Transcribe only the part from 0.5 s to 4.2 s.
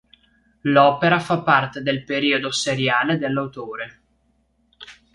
L'opera fa parte del periodo seriale dell'autore.